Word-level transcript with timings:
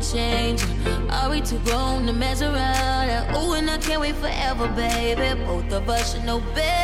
change. 0.00 0.64
Are 1.10 1.30
we 1.30 1.40
too 1.40 1.58
grown 1.60 2.06
to 2.06 2.12
mess 2.12 2.42
around? 2.42 3.36
Ooh, 3.36 3.52
and 3.54 3.70
I 3.70 3.78
can't 3.78 4.00
wait 4.00 4.16
forever, 4.16 4.68
baby. 4.68 5.40
Both 5.44 5.72
of 5.72 5.88
us 5.88 6.14
should 6.14 6.24
know 6.24 6.40
better. 6.54 6.79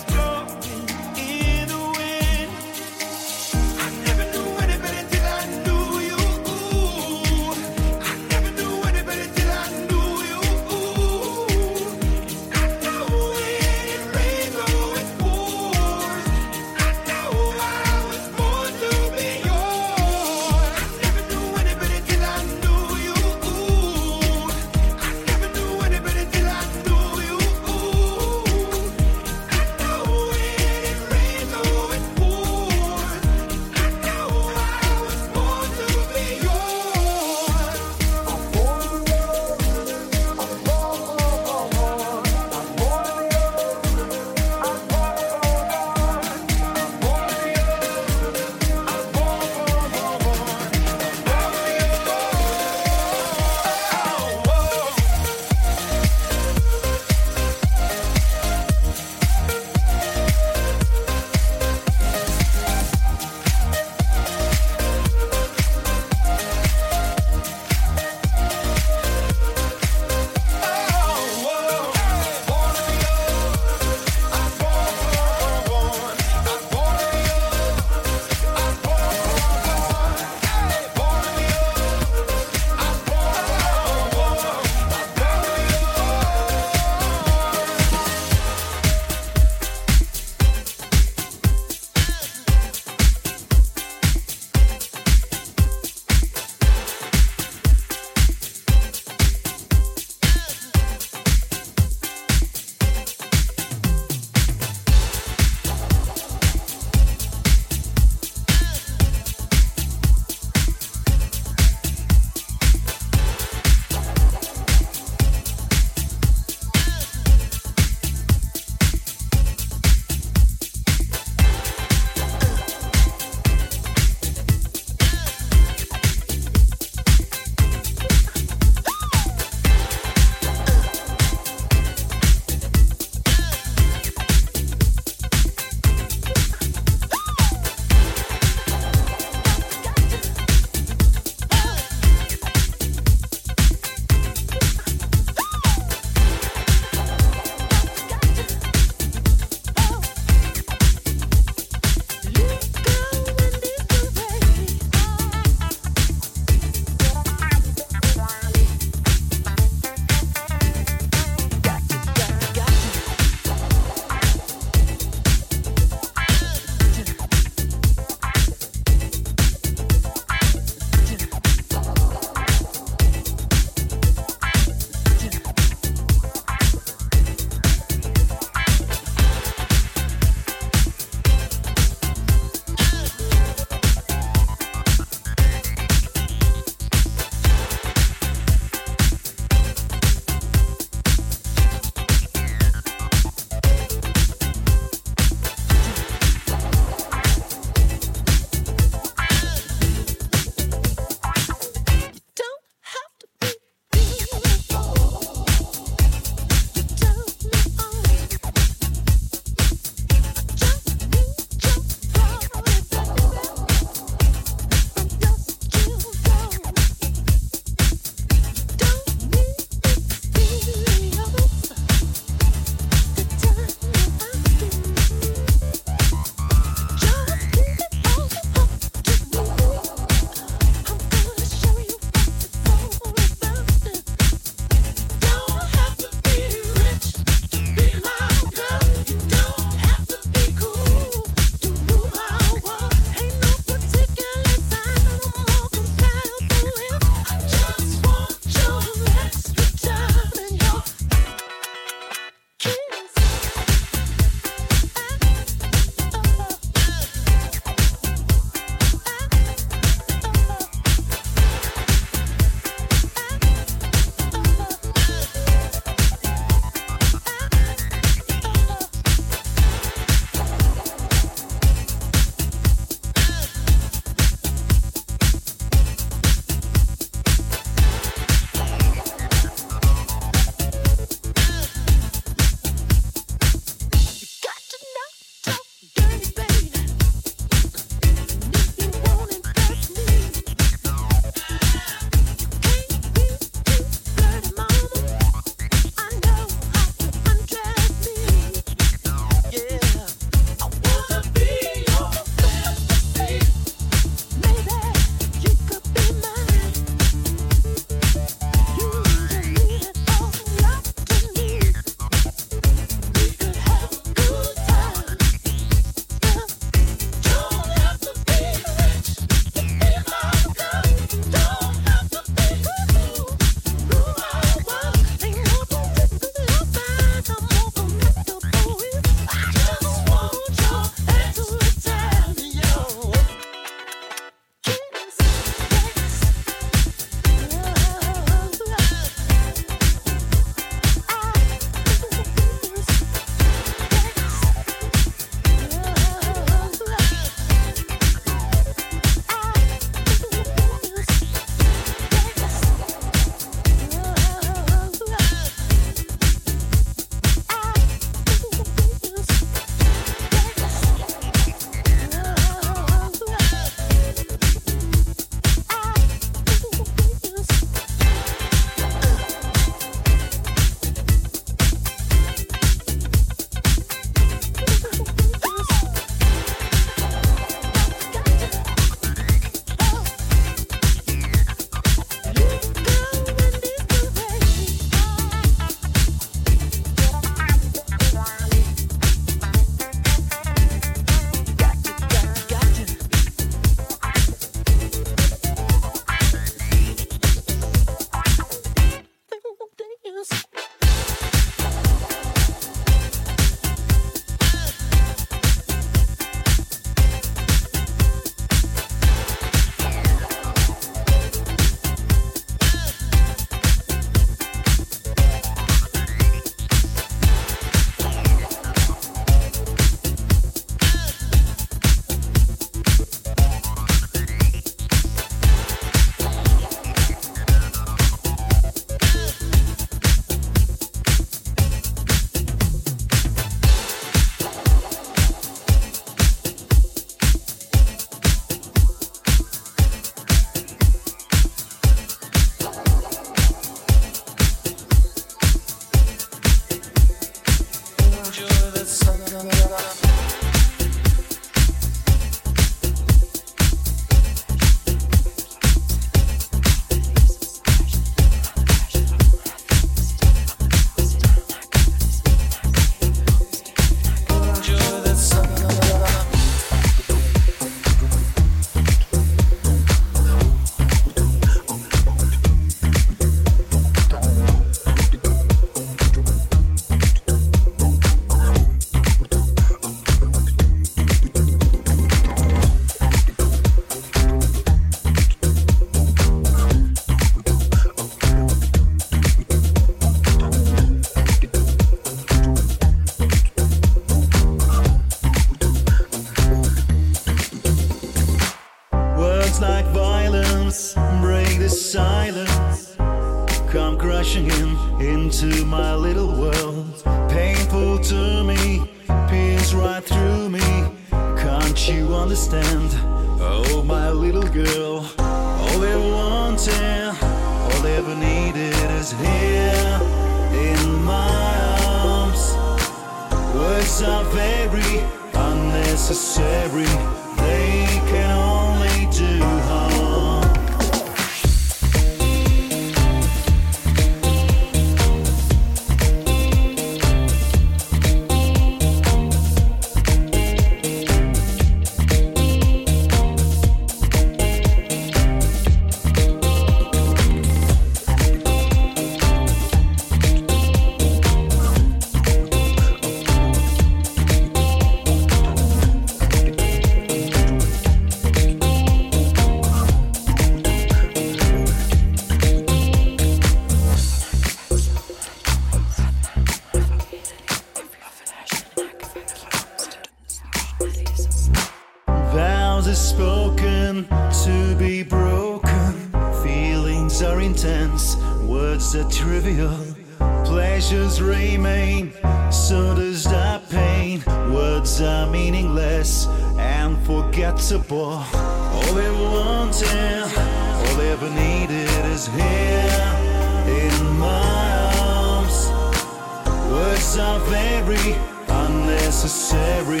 Very 597.48 598.14
unnecessary. 598.48 600.00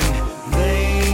They 0.50 1.13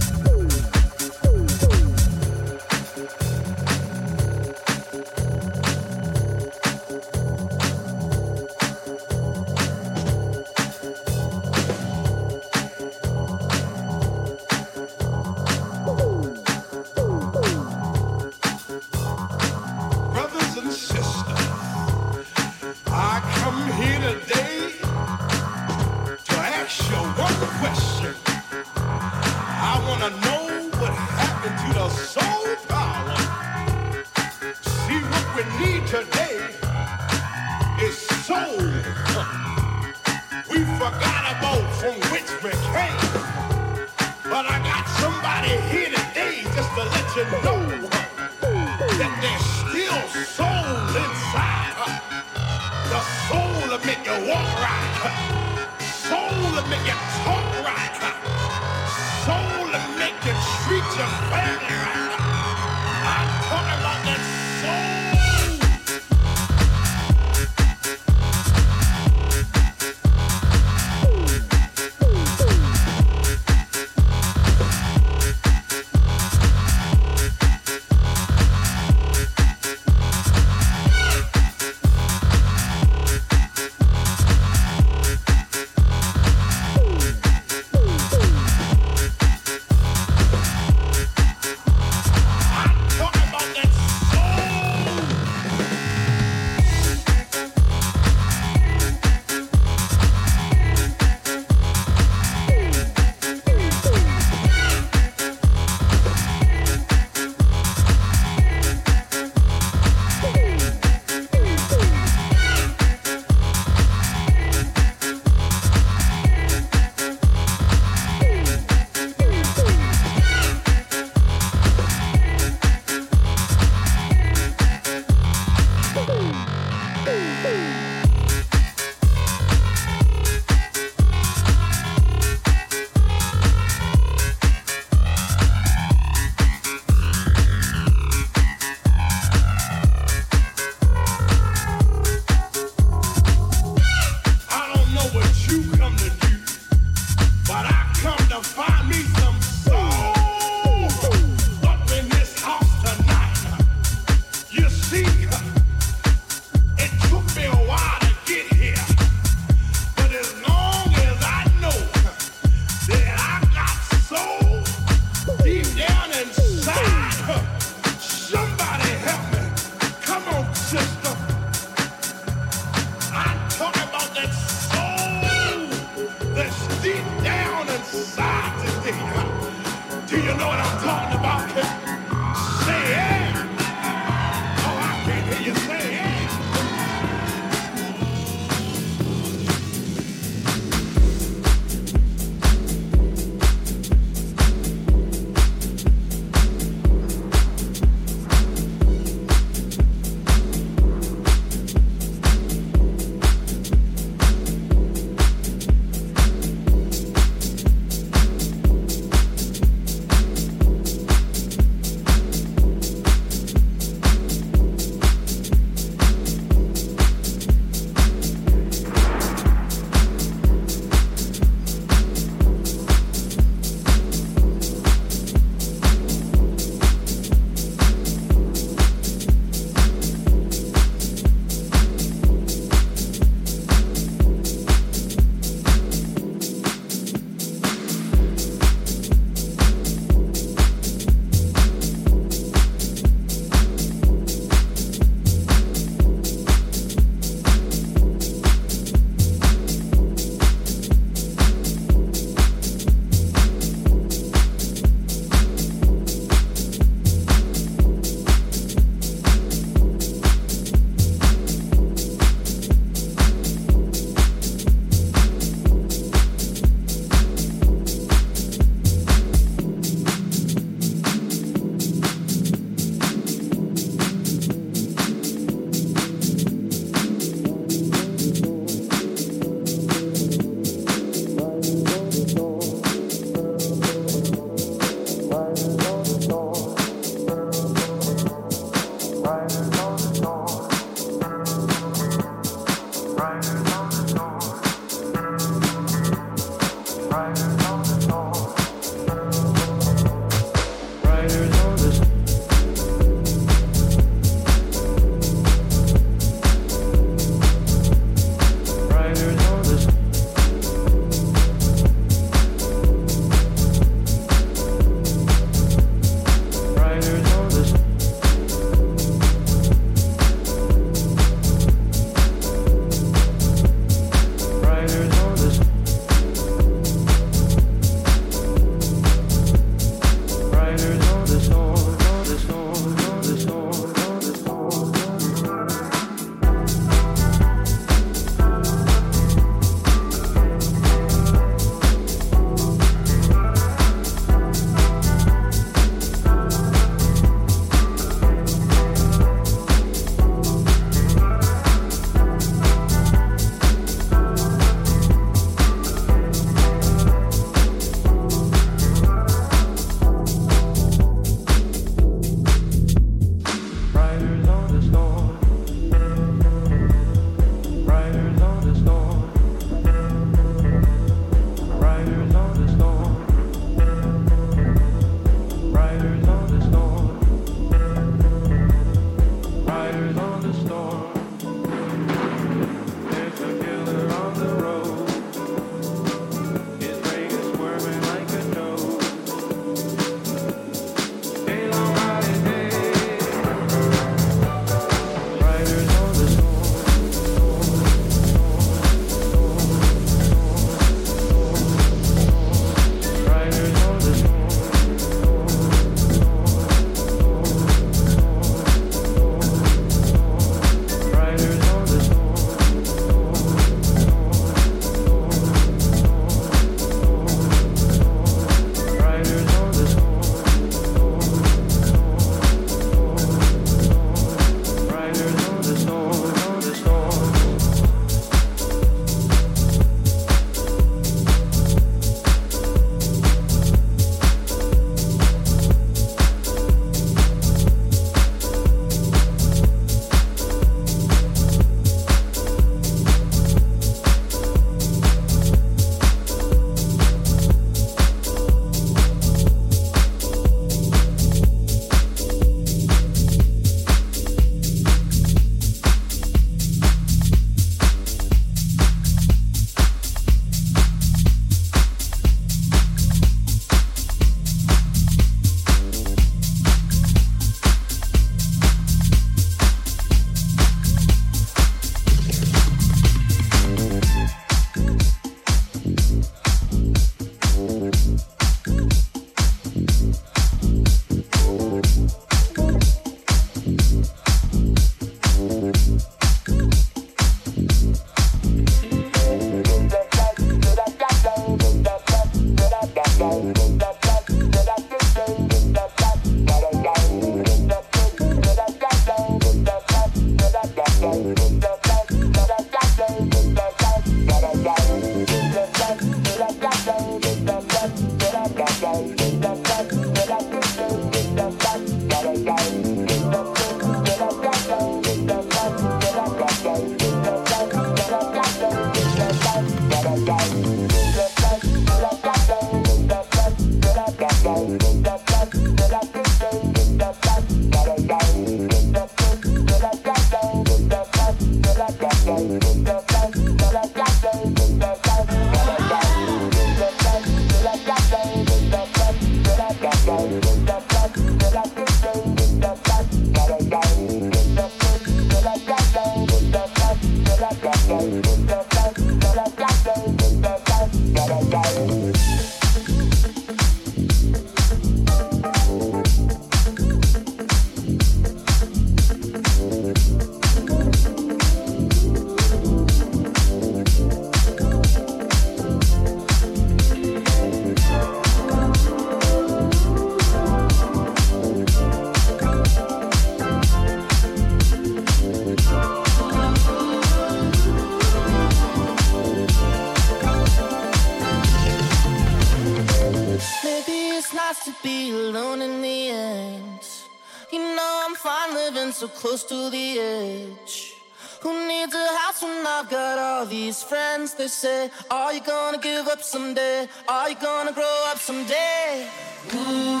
say, 594.50 594.90
Are 595.10 595.32
you 595.32 595.40
gonna 595.40 595.78
give 595.78 596.08
up 596.08 596.22
someday? 596.22 596.88
Are 597.08 597.30
you 597.30 597.36
gonna 597.36 597.72
grow 597.72 598.04
up 598.08 598.18
someday? 598.18 599.08
Ooh, 599.54 600.00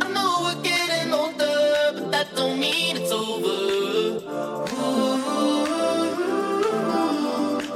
I 0.00 0.08
know 0.12 0.30
we're 0.44 0.62
getting 0.62 1.12
older, 1.12 1.92
but 1.94 2.10
that 2.10 2.34
don't 2.34 2.58
mean 2.58 2.96
it's 2.96 3.12
over. 3.12 3.46
Ooh, 3.46 4.18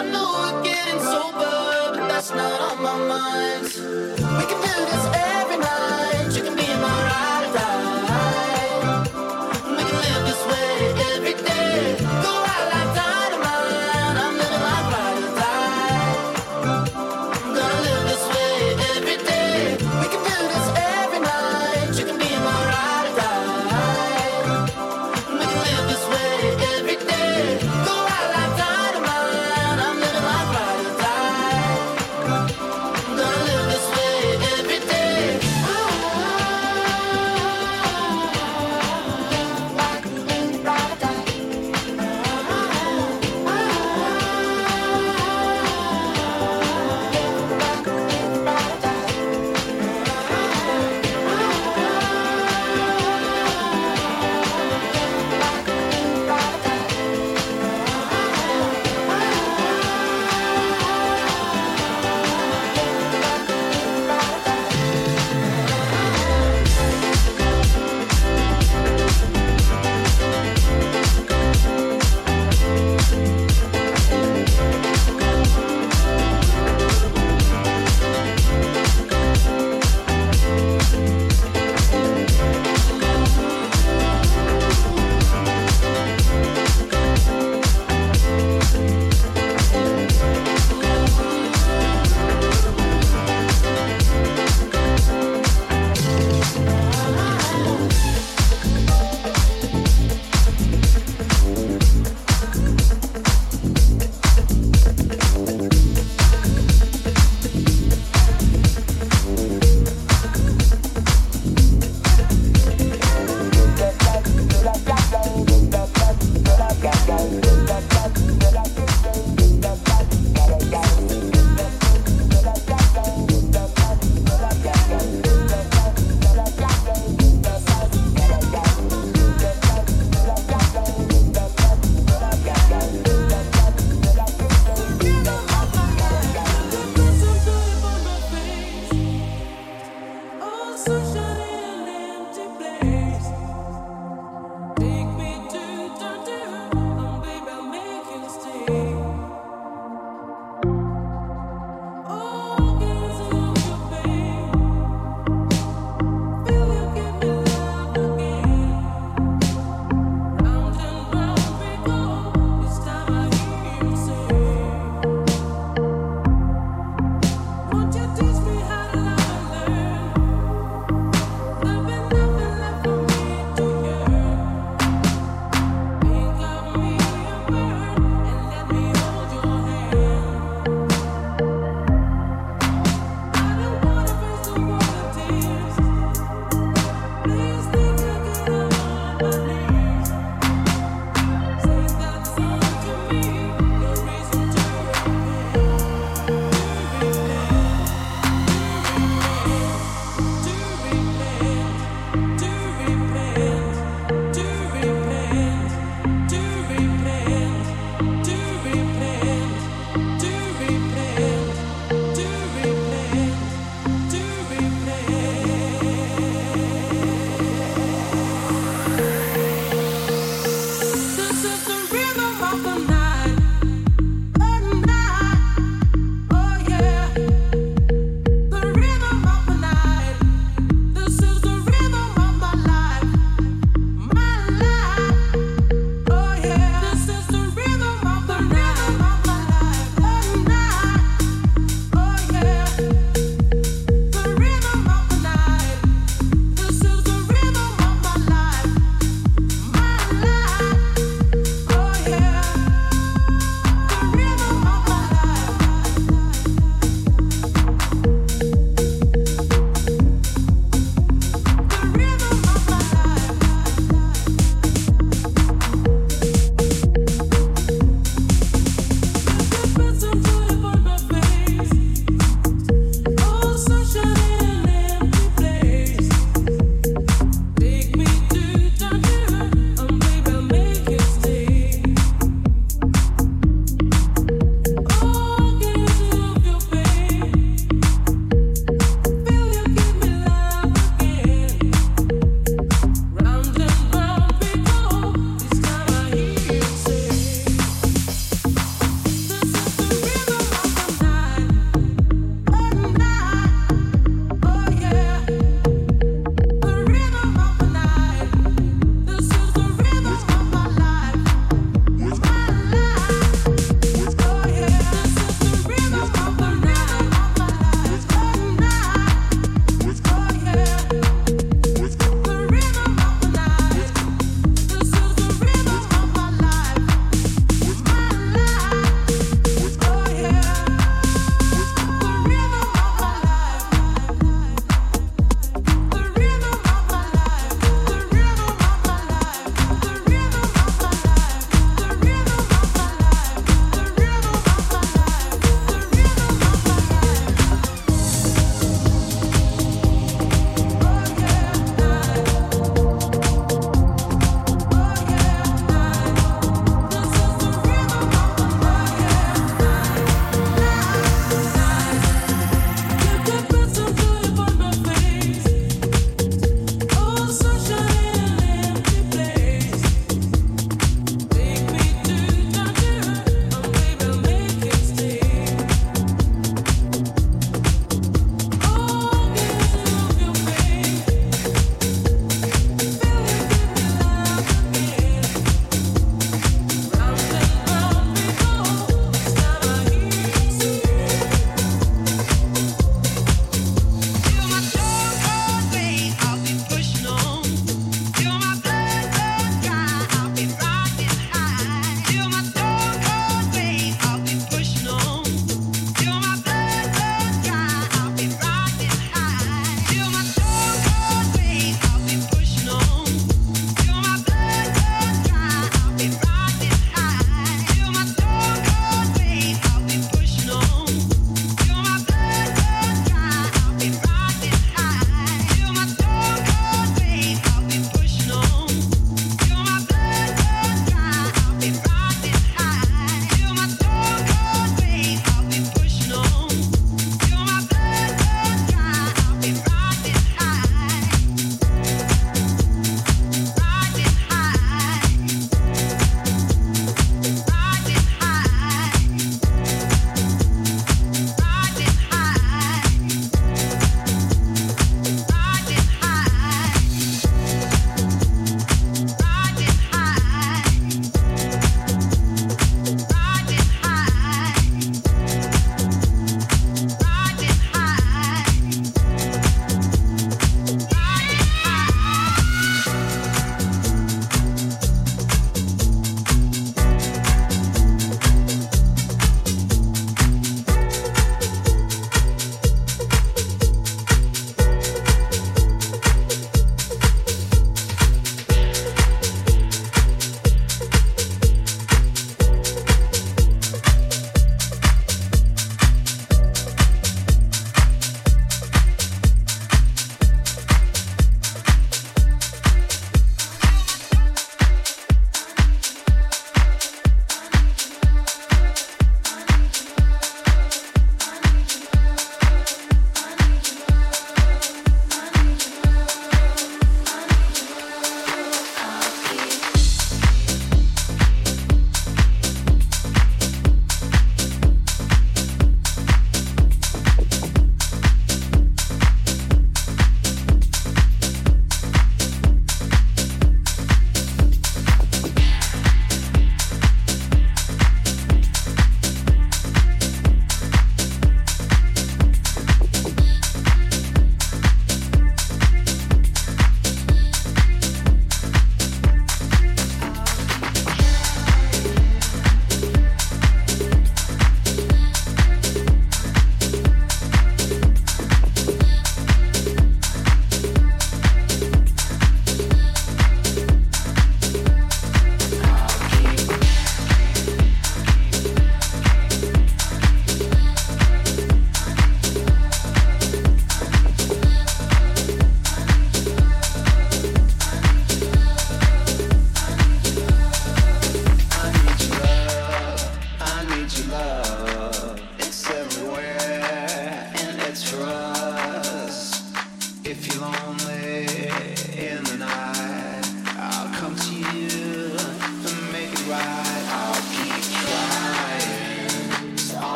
I 0.00 0.04
know 0.12 0.26
we're 0.42 0.62
getting 0.64 1.00
sober, 1.00 1.98
but 1.98 2.08
that's 2.08 2.30
not 2.34 2.60
on 2.60 2.82
my 2.82 2.98
mind. 3.14 3.64
We 4.38 4.44
can 4.50 4.60
do 4.66 4.74
this 4.90 5.21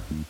Mm-hmm. 0.00 0.29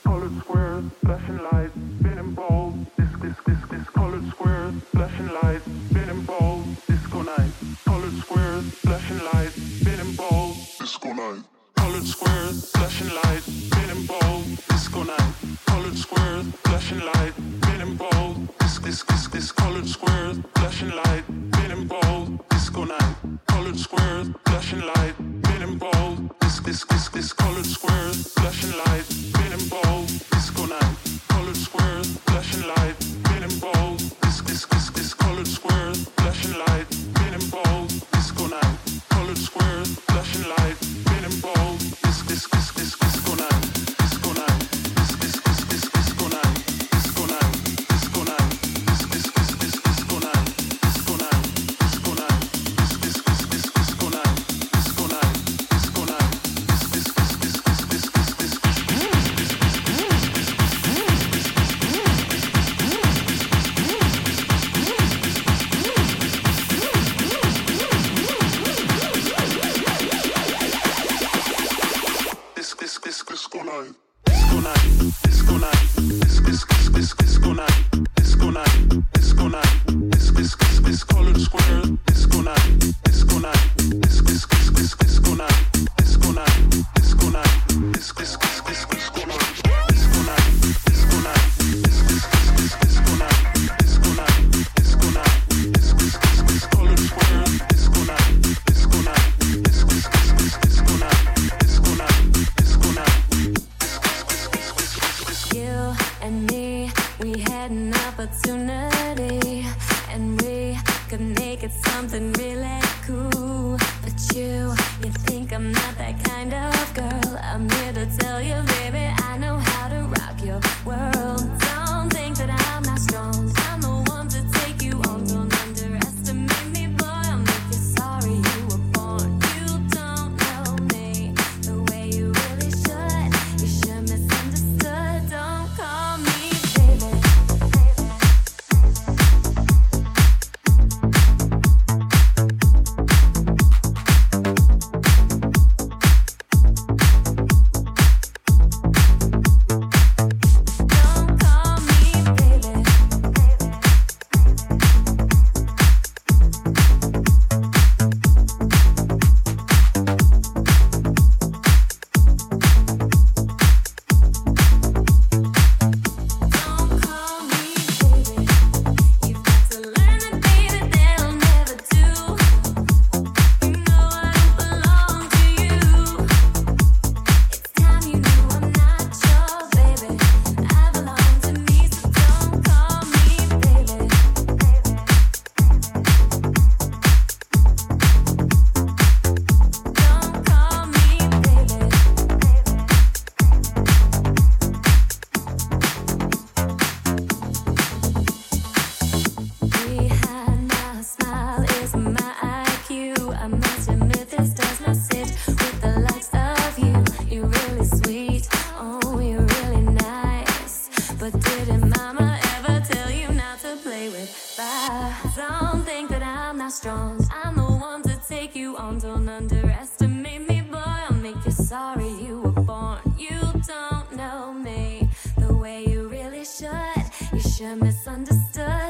Misunderstood. 227.61 228.90